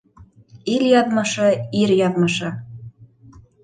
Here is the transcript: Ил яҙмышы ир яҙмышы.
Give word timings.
Ил 0.75 0.85
яҙмышы 0.93 1.53
ир 1.85 1.97
яҙмышы. 2.01 2.55